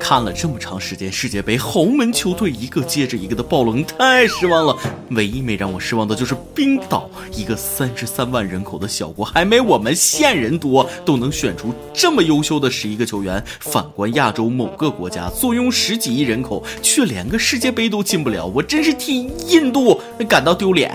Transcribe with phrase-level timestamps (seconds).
[0.00, 4.76] 看了这么长时间世界杯，豪门球队一个接着一个的爆冷，太失望了。
[5.12, 13.42] 唯一没让我失望的就是冰岛，一个三十三万人口的小国，还没我们县人多，都能选出这么优秀的十一个球员。
[13.60, 19.98] 反观亚洲某个国家，坐拥十几亿人口，却连个世界杯都进不了，我真是替印度
[20.28, 20.92] 感到丢脸。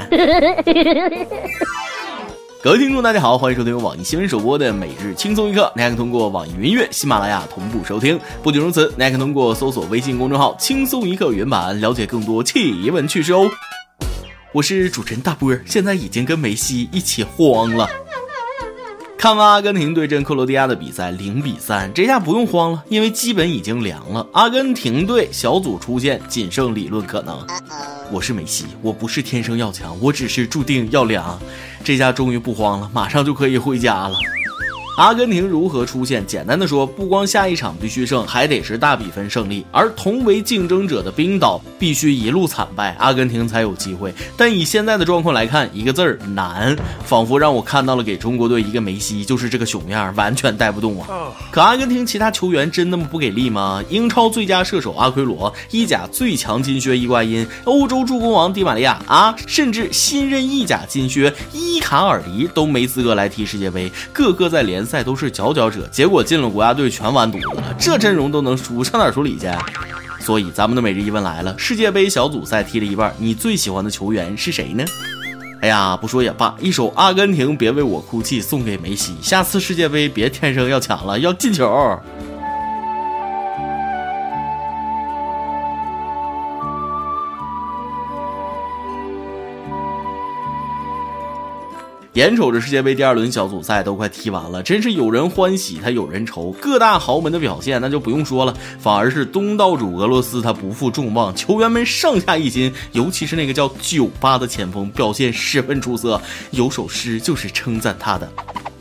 [2.61, 5.71] 各位听众，大家好，欢迎收听网易新闻首播的每日轻松一刻。
[5.77, 8.19] 大家可以通过网易云音乐、喜马拉雅同步收听。
[8.43, 13.49] 不仅如此，大家可以通过搜索微信公众号“轻松一刻”原版了解更多奇闻趣事哦。
[14.51, 17.89] 我是主持人大波，现在已经跟梅西一起慌了。
[19.17, 24.27] 看完阿根廷对阵克罗地亚的比赛，零比三，这下不用慌了，因为基本已经凉了。
[24.33, 27.47] 阿根廷队小组出线，仅剩理论可能。
[28.11, 31.39] 我是梅西，我不是天生要强，我只是注定要凉。
[31.83, 34.17] 这下终于不慌了，马上就可以回家了。
[34.99, 36.27] 阿根廷如何出现？
[36.27, 39.65] 简单的说，不光下一场必须胜，还得是大比分胜利。
[39.71, 44.13] 而同为竞争者的冰岛必须一路惨败，阿根廷才有机会。
[44.35, 51.31] 但以现在的状况来看，一个字儿难，仿佛让我看到了给中国队一个梅西，就是这个熊样，完全带不动啊。
[51.49, 53.81] 可阿根廷其他球员真那么不给力吗？
[53.89, 64.88] 英超最佳射手阿奎罗，意甲最强金靴伊瓜因，欧洲助攻王迪玛利亚啊，甚至新任意甲金靴伊卡尔迪都没资格来踢世界杯，个个在联。
[64.89, 67.75] 赛都是佼佼者，结果进了国家队全完犊子了。
[67.77, 69.47] 这阵容都能输，上哪处理去？
[70.19, 74.83] 所以咱们的每日一问来了：世界杯小组赛踢了一半，你最喜欢的球员是谁呢？
[75.61, 81.99] 哎呀，不说也罢，一首《阿根廷别为我哭泣》送给梅西，下次世界杯别天生要抢了，要进球。
[92.13, 96.51] 眼瞅着世界杯第二轮小组赛都快踢完了，真是有人欢喜他有人愁。
[96.59, 106.19] 各大豪门的表现那就不用说了，反而是东道主俄罗斯他不负众望，球员们上下一心，尤其是那个叫九八的前锋表现十分出色。
[106.49, 108.27] 有首诗就是称赞他的：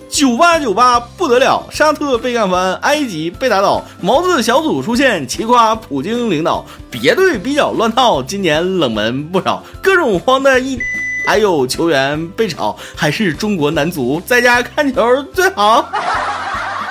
[0.09, 10.79] 九八九八不得了，沙特被干翻，埃及被打倒，毛子小组出现，齐夸普京领导，别队比较乱套，今年冷门不少，各种慌的一。
[11.29, 15.87] 还有球员被炒，还是中国男足在家看球最好。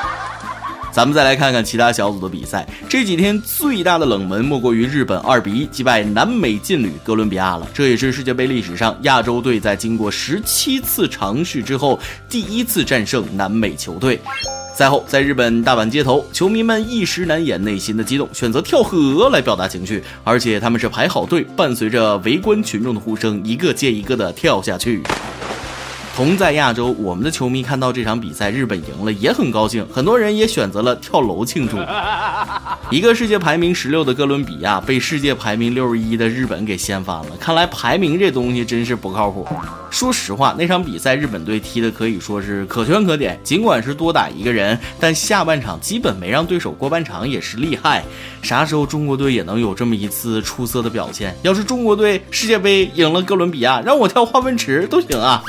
[0.94, 7.68] 咱们再来看看其他小组的比赛，这几天最大的冷门莫过于日本二比一击败南美劲旅哥伦比亚了。
[7.74, 12.00] 这也是世界杯历史上亚洲队在经过十七次尝试之后
[12.30, 14.22] 第一次战胜南美球队。
[14.78, 25.02] 赛后，在日本大阪街头，球迷们一时难掩内心的激动，选择跳河来表达情绪，而且他们是排好队，伴随着围观群众的呼声，一个接一个的跳下去。
[26.18, 31.78] 同在亚洲，我们的球迷看到这场比赛日本赢了也很高兴，很多人也选择了跳楼庆祝。
[32.90, 39.48] 一个世界排名十六的哥伦比亚被世界排名六十一的日本给掀翻了，看来排名这东西真是不靠谱。
[39.92, 48.04] 说实话，那场比赛日本队踢的可以说是可圈可点，尽管是多打一个人，但下半场基本没让对手过半场也是厉害。
[48.42, 51.38] 啥时候中国队也能有这么一次出色的表现？
[51.44, 55.44] 要是中国队世界杯赢了哥伦比亚，让我跳化粪池都行啊！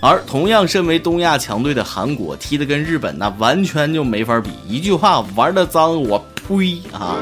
[0.00, 4.50] 而同样身为东亚强队的韩国，踢的跟日本那完全就没法比。
[4.66, 7.18] 一句话，玩的脏，我呸啊！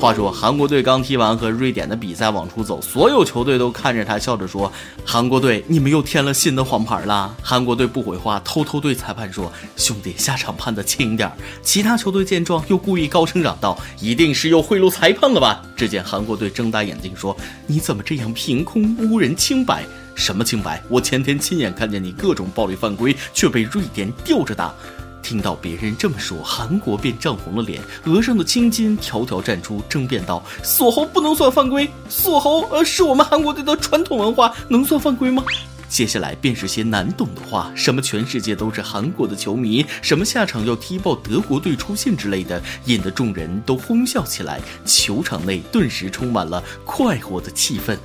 [0.00, 4.70] 话说韩国队刚踢完和瑞典的比赛往出走，所有球队都看着他笑着说
[5.04, 17.34] ：“韩国队，你们又添了新的黄牌啦！”韩国队不回话，偷偷对裁判说：“兄弟，下场判的轻点儿其他球队见状，又故意高声嚷道：“一定是又贿赂裁判了吧？”只见韩国队睁大眼睛说
[17.66, 20.82] ：“你怎么这样凭空污人清白？”什么清白？
[20.88, 24.72] 我前天亲眼看见你各种暴力犯规，却被瑞典吊着打。
[25.22, 35.42] 听到别人这么说，韩国便涨红了脸，额上的青筋条条绽出，争辩道：“锁喉不能算犯规，锁喉呃是我们韩国队的传统文化，能算犯规吗？”
[35.94, 44.60] 接下来便是些难懂的话，什么全世界都是韩国的球迷，什么下场要踢爆德国队出现之类的，引得众人都哄笑起来。
[44.84, 47.96] 球场内顿时充满了快活的气氛。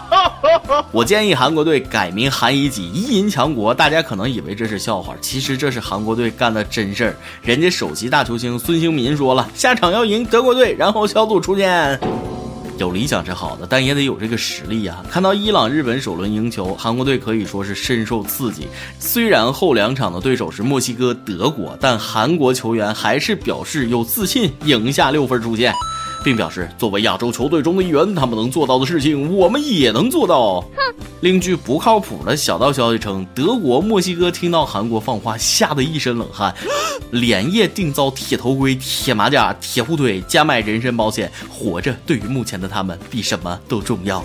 [0.90, 3.74] 我建议韩国队改名韩乙己，一银强国。
[3.74, 7.16] 大家可能以为这是笑话，其实这是韩国队干的真事儿。
[7.42, 12.00] 人家首席大球星孙兴民说了，下场要赢德国队，然后小组出线。
[12.80, 15.04] 有理想是好的，但也得有这个实力呀。
[15.10, 18.66] 看到伊朗、日本首轮赢球，韩国队可以说是深受刺激。
[18.98, 25.74] 虽然后两场的对手是墨西哥、德国，但韩国球员还是表示有自信，赢下六分出线。
[26.24, 30.60] 并表示作为亚洲球队中的一员，他们能做到的事情，我们也能做到。
[30.60, 36.54] 哼另据不靠谱的小道消息称，德国、墨西哥听到韩国放话，吓得一身冷汗，
[37.12, 41.30] 连夜订造铁头盔、铁马甲、铁护腿，加买人身保险。
[41.50, 44.24] 活着对于目前的他们比什么都重要。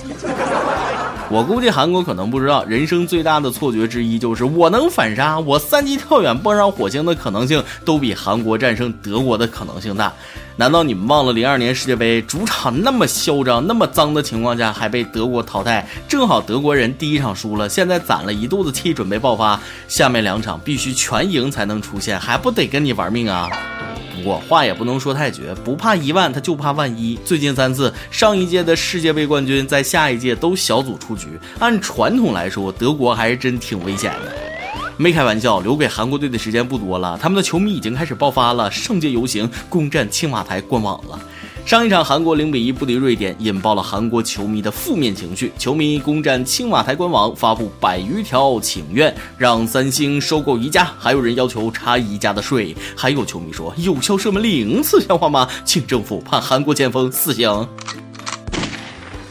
[1.28, 10.14] 我估计韩国可能不知道，人生最大的错觉之一就是我能反杀，我三级跳远蹦上火星的可能性都比韩国战胜德国的可能性大。
[10.56, 15.86] 难道你们忘了零二年世界杯主场那么嚣张、那么脏的情况下还被德国淘汰？
[16.08, 23.50] 正好德国人第一场输了，现在攒了一肚子气准备爆发，下面两场必须全赢才能出线，还不得跟你玩命啊？
[24.16, 27.20] 不过话也不能说太绝，不怕一万，他就怕万一。
[27.26, 31.28] 最近三次上一届的世界杯冠军在下一届都小组出局，
[31.60, 34.34] 按传统来说，德国还是真挺危险的。
[34.98, 41.20] 没开玩笑，留给韩国队的时间不多了，他们的球迷已经开始爆发了，上街游行，攻占青瓦台官网了。
[41.66, 45.52] 上一场韩国零比一不敌瑞典，引爆了韩国球迷的负面情绪。
[45.58, 52.76] 球迷攻占青瓦台官网，发布百余条请愿，让三星收购宜家，还有人要求查宜家的税。
[52.96, 55.50] 还有球迷说有效射门零次像话吗？
[55.66, 57.68] 请政府判韩国前锋死刑。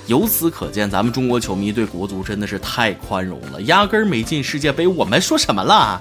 [0.09, 6.01] 由此可见，咱们中国球迷对国足真的是太宽容了，压根儿没进世界杯，我们说什么了？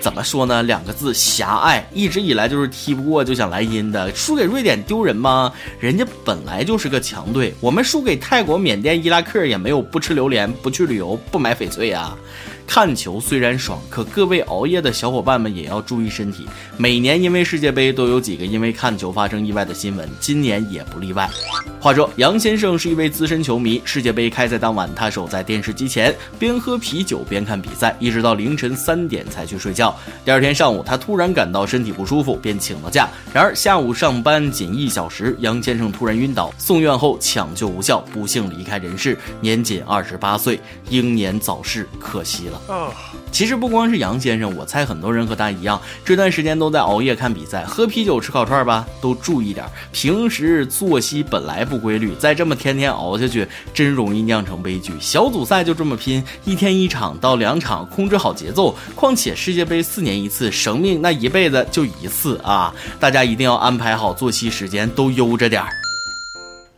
[0.00, 0.62] 怎么说呢？
[0.62, 1.86] 两个字：狭隘。
[1.92, 5.52] 一直以来就是踢不过就想来阴的，输给瑞典丢人吗？
[5.78, 12.16] 人家本来就是个强队，我们输给泰国、缅甸、伊拉克也没有不吃榴莲、不去旅游、不买翡翠啊。
[12.68, 16.46] 看球虽然爽，可各位熬夜的小伙伴们也要注意身体。
[16.76, 21.28] 每年因为世界杯都有几个因为看球发生意外的新闻，今年也不例外。
[21.80, 29.96] 话说杨先生是一位资深球迷，世界杯开赛当晚，他守在电视机前，边喝啤酒边看比赛，一直到凌晨三点才去睡觉。
[30.22, 33.08] 第二天上午，他突然感到身体不舒服，便请了假。
[33.32, 40.60] 然而下午上班仅一小时，杨先生突然晕倒，送院后抢救无效，不幸离开人世，年仅二十八岁，
[40.90, 42.57] 英年早逝，可惜了。
[43.30, 49.64] 其实不光是杨先生，我猜很多人和他一样，这段时间都在熬夜看比赛、喝啤酒、吃烤串吧，都注意点。
[49.92, 54.92] 平时作息本来不规律，再这么天天熬下去，真容易酿成悲剧。
[55.00, 58.74] 小组赛就这么拼，一天一场到两场，控制好节奏。
[58.94, 62.74] 况且世界杯四年一次，生命那一辈子就一次啊！
[62.98, 65.68] 大家一定要安排好作息时间，都悠着点儿。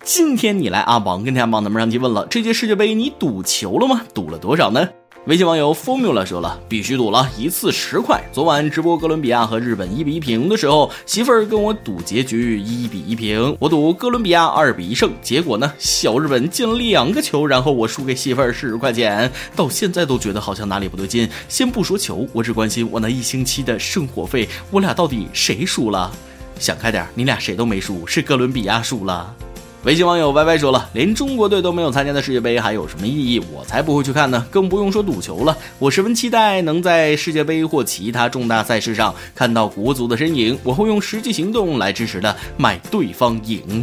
[0.03, 4.03] 今天你来阿王跟天王咱们上期问了，这届世界杯你赌球了吗？
[4.13, 4.89] 赌了多少呢？
[5.27, 8.19] 微信网友 Formula 说了，必须赌了一次十块。
[8.33, 15.13] 昨晚直播哥伦比亚和日本一比一平的时候，媳妇儿跟我赌结局一比一平，我赌哥伦比亚二比一胜。
[15.21, 19.31] 结果呢，小日本进了两个球，然后我输给媳妇儿十块钱。
[19.55, 21.29] 到现在都觉得好像哪里不对劲。
[21.51, 26.11] 先不说球，我只关心我那一星期的生活费，我俩到底谁输了？
[26.59, 29.37] 想开点，你俩谁都没输，是哥伦比亚输了。
[29.83, 33.43] 微信网友 Y Y 说了，连中国队都没有参加的世界杯还有什么意义？
[33.51, 35.57] 我才不会去看呢，更不用说赌球了。
[35.79, 43.83] 我十分期待能在世界杯或其他重大赛事上看到国足的身影，我会用实际行动来支持的，买对方赢。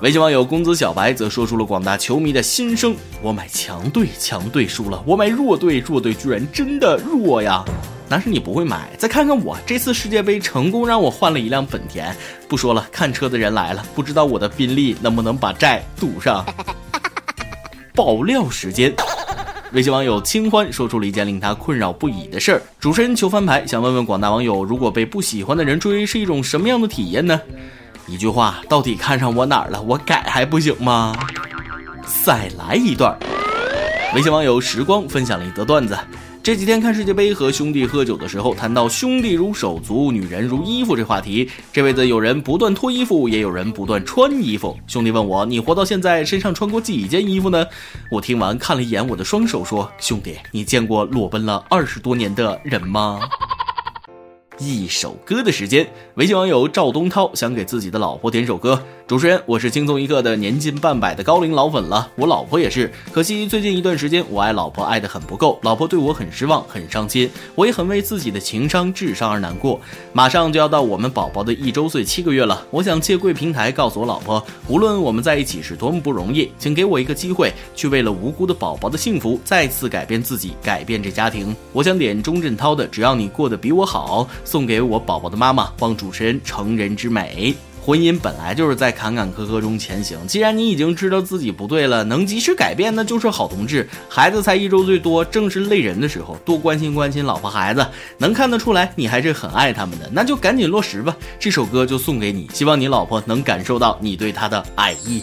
[0.00, 7.62] 微信网友公子小白则说出了广大球迷的心声：我买强队，强队输了；我买弱队，弱队居然真的弱呀。
[8.08, 12.14] 那是你不会买，再看看我这次世界杯成功让我换了一辆本田。
[12.48, 16.44] 不说了，看车的人来了，不知道我的宾利能不能把债堵上。
[17.94, 18.94] 爆料时间，
[19.72, 22.62] 微信网友清欢说出了一件令他困扰不已的事儿。
[22.78, 27.40] 主持人求翻牌，想问问广大网友，如果被不喜欢的人追，是一种什么样的体验呢？
[28.06, 29.82] 一句话，到底看上我哪儿了？
[29.82, 31.16] 我改还不行吗？
[32.24, 33.18] 再来一段。
[34.14, 35.98] 微信网友时光分享了一则段子。
[36.46, 44.78] 这几天看世界杯和兄弟喝酒的时候，谈到兄弟如手足，女人如衣服这话题，这辈子有人不断脱衣服，也有人不断穿衣服。
[44.86, 47.66] 兄弟问我，你活到现在身上穿过几件衣服呢？
[48.12, 53.18] 我听完看了一眼我的双手，说：兄弟，你见过裸奔了二十多年的人吗？
[54.58, 58.80] 一首歌的时间，微信网友赵东涛想给自己的老婆点首歌。
[59.06, 62.90] 主持人，我是轻松一刻的年近半百的高龄老粉了，我老婆也是。
[63.12, 69.80] 可惜最近一段时间，我爱老婆爱得很不够，老婆对我很失望，很伤心，我也很为自己的情商智商而难过。
[70.12, 81.54] 马上就要到我们宝宝的一周岁七个月了，我想借贵平台告诉我老婆，无论我们在一起是多么不容易，请给我一个机会，去为了无辜的宝宝的幸福，再次改变自己，改变这家庭。
[81.72, 84.24] 我想点钟镇涛的《只要你过得比我好》。
[84.44, 87.54] 送给我宝宝的妈妈，望主持人成人之美。
[87.86, 90.18] 婚姻本来就是在坎坎坷坷中前行。
[90.26, 93.88] 既然你已经知道自己不对了，能及时改变，那就是好同志。
[94.08, 97.86] 孩子才一周最多，正是累人的时候，多关心关心老婆孩子，
[98.18, 101.16] 能看得出来你还是很爱他们的，那就赶紧落实吧。
[101.38, 105.22] 这首歌就送给你，希望你老婆能感受到你对她的爱意。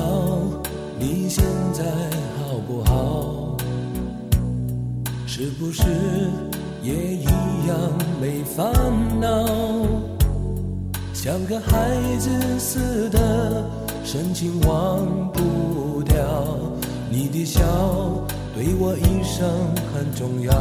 [5.41, 5.81] 是不是
[6.83, 7.75] 也一样
[8.21, 8.71] 没烦
[9.19, 9.43] 恼？
[11.15, 12.29] 像个孩子
[12.59, 13.65] 似的，
[14.03, 16.15] 深情忘不掉。
[17.09, 17.59] 你的笑
[18.53, 19.49] 对我一生
[19.91, 20.53] 很重要。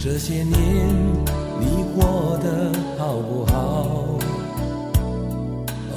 [0.00, 0.88] 这些年
[1.60, 4.18] 你过得好不好？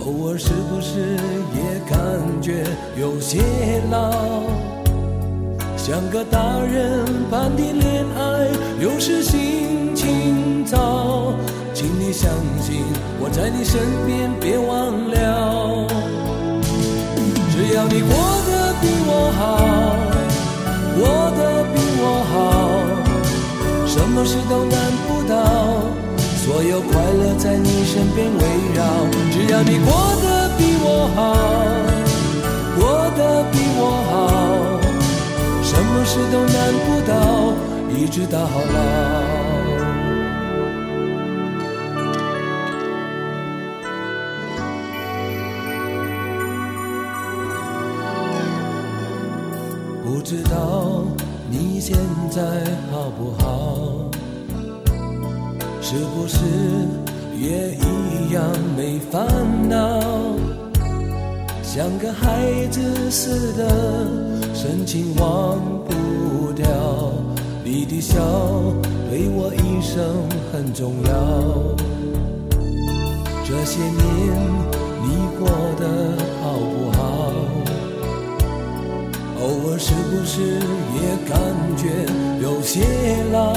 [0.05, 1.17] 偶尔是不是
[1.55, 1.99] 也感
[2.43, 2.63] 觉
[2.95, 3.41] 有些
[3.89, 4.13] 老？
[5.85, 8.47] 像个大人般的恋爱，
[8.79, 11.33] 有时心情糟，
[11.73, 12.85] 请你相信
[13.19, 15.85] 我在你身边，别忘了。
[17.51, 18.15] 只要你过
[18.47, 19.59] 得比我好，
[20.95, 21.03] 过
[21.35, 22.33] 得比我好，
[23.85, 25.35] 什么事都难不倒，
[26.45, 28.41] 所有快乐在你身边围
[28.73, 28.79] 绕。
[29.33, 29.91] 只要你过
[30.23, 31.35] 得比我好，
[32.79, 33.62] 过得比。
[36.13, 37.55] 事都难不倒，
[37.89, 38.77] 一直到老。
[50.03, 51.03] 不知道
[51.49, 51.97] 你现
[52.29, 52.43] 在
[52.91, 53.79] 好不好？
[55.81, 56.37] 是不是
[57.39, 58.43] 也一样
[58.77, 59.27] 没烦
[59.67, 59.99] 恼？
[61.63, 64.05] 像个孩子似的。
[64.55, 65.59] 深情望，
[67.93, 68.17] 的笑
[69.09, 70.03] 对我一生
[70.51, 71.11] 很重要。
[73.45, 74.01] 这些年
[75.03, 75.07] 你
[75.37, 75.47] 过
[75.79, 75.85] 得
[76.41, 76.99] 好不好？
[79.41, 80.41] 偶尔是不是
[80.95, 81.37] 也感
[81.77, 81.81] 觉
[82.41, 82.81] 有些
[83.31, 83.53] 老？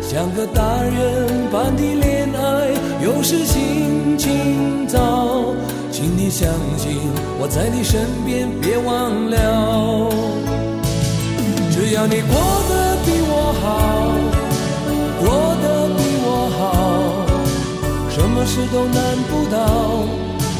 [0.00, 2.70] 像个大人般的恋爱，
[3.04, 5.54] 有时心情糟。
[5.90, 6.48] 请你相
[6.78, 6.96] 信
[7.38, 10.41] 我在你身边，别忘了。
[11.92, 12.34] 只要你过
[12.70, 13.68] 得比我好，
[15.20, 15.28] 过
[15.60, 16.64] 得比我好，
[18.08, 18.96] 什么事都难
[19.28, 19.60] 不倒，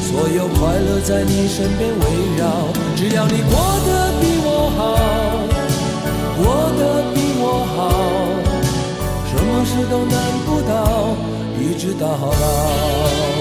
[0.05, 2.05] 所有快乐在你身边围
[2.37, 2.69] 绕。
[2.95, 4.93] 只要你过得比我好，
[6.37, 7.81] 过得比我好，
[9.25, 11.17] 什么事都难不倒，
[11.59, 13.32] 一直到老。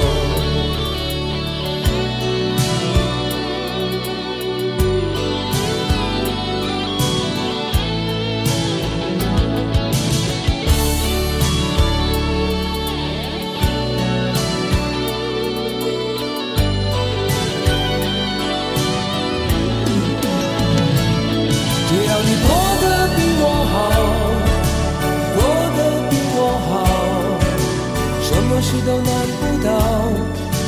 [28.73, 29.69] 事都难不倒，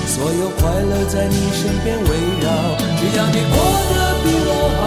[0.06, 2.11] 所有快乐在你身边围
[2.44, 2.46] 绕。
[3.00, 3.56] 只要你过
[3.88, 3.92] 得
[4.23, 4.84] 比我好，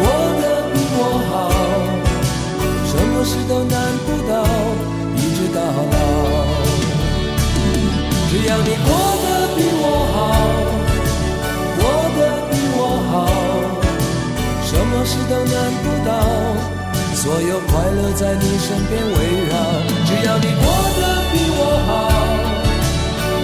[0.00, 0.02] 过
[0.40, 0.98] 得比我
[1.28, 1.30] 好，
[2.86, 3.76] 什么事都难
[4.06, 4.32] 不倒，
[5.16, 5.60] 一直到
[5.92, 5.94] 老。
[8.30, 8.88] 只要你过
[9.20, 10.18] 得比我好，
[11.76, 11.82] 过
[12.16, 13.14] 得比我好，
[14.64, 16.39] 什么事都难不倒。
[17.22, 19.12] 所有快乐在你身边围
[19.46, 19.52] 绕，
[20.06, 20.64] 只要你过
[20.96, 21.00] 得
[21.30, 21.90] 比我好，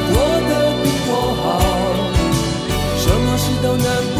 [0.08, 0.16] 过
[0.48, 0.50] 得
[0.82, 1.44] 比我好，
[2.96, 4.15] 什么事都难。